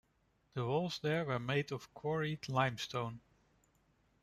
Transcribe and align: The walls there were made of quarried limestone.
The 0.55 0.65
walls 0.65 0.97
there 0.97 1.25
were 1.25 1.37
made 1.37 1.71
of 1.71 1.93
quarried 1.93 2.49
limestone. 2.49 3.21